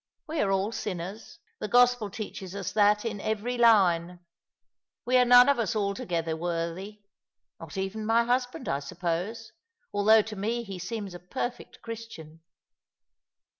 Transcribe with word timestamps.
"We 0.27 0.41
are 0.41 0.49
all 0.51 0.71
sinners. 0.71 1.37
The 1.59 1.67
Gospel 1.67 2.09
teaches 2.09 2.55
us 2.55 2.71
that 2.71 3.05
in 3.05 3.21
every 3.21 3.55
line! 3.55 4.21
We 5.05 5.15
are 5.17 5.25
none 5.25 5.47
of 5.47 5.59
us 5.59 5.75
altogether 5.75 6.35
worthy— 6.35 7.03
not 7.59 7.77
even 7.77 8.07
my 8.07 8.23
husband, 8.23 8.67
I 8.67 8.79
suppose, 8.79 9.51
although 9.93 10.23
to 10.23 10.35
me 10.35 10.63
he 10.63 10.79
seems 10.79 11.13
a 11.13 11.19
perfect 11.19 11.83
Christian." 11.83 12.39